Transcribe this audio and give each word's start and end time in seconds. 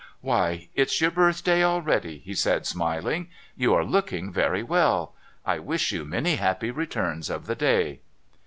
'Why, 0.21 0.69
it's 0.73 0.99
your 0.99 1.11
birthday 1.11 1.63
already,' 1.63 2.17
he 2.25 2.33
said, 2.33 2.65
smiling. 2.65 3.29
'You 3.55 3.75
arc 3.75 3.87
looking 3.87 4.33
very 4.33 4.63
well. 4.63 5.13
I 5.45 5.59
wish 5.59 5.91
you 5.91 6.05
many 6.05 6.37
happy 6.37 6.71
returns 6.71 7.29
of 7.29 7.45
the 7.45 7.53
day.' 7.53 8.01